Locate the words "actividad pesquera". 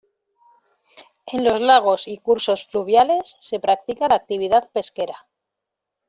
4.15-5.27